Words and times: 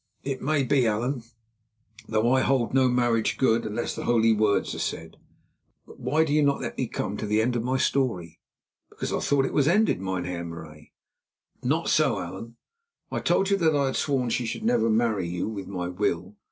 "It 0.23 0.41
may 0.41 0.63
be, 0.63 0.87
Allan, 0.87 1.21
though 2.07 2.33
I 2.33 2.41
hold 2.41 2.73
no 2.73 2.87
marriage 2.89 3.37
good 3.37 3.67
unless 3.67 3.93
the 3.95 4.05
holy 4.05 4.33
words 4.33 4.73
are 4.73 4.79
said. 4.79 5.15
But 5.85 5.99
why 5.99 6.23
do 6.23 6.33
you 6.33 6.41
not 6.41 6.59
let 6.59 6.75
me 6.79 6.87
come 6.87 7.17
to 7.17 7.27
the 7.27 7.39
end 7.39 7.55
of 7.55 7.61
my 7.61 7.77
story?" 7.77 8.39
"Because 8.89 9.13
I 9.13 9.19
thought 9.19 9.45
it 9.45 9.53
was 9.53 9.67
ended, 9.67 10.01
Mynheer 10.01 10.43
Marais." 10.43 10.91
"Not 11.61 11.87
so, 11.87 12.19
Allan. 12.19 12.55
I 13.11 13.19
told 13.19 13.51
you 13.51 13.57
that 13.57 13.75
I 13.75 13.85
had 13.85 13.95
sworn 13.95 14.29
that 14.29 14.33
she 14.33 14.47
should 14.47 14.63
never 14.65 14.89
marry 14.89 15.27
you 15.27 15.47
with 15.47 15.67
my 15.67 15.87
will. 15.87 16.35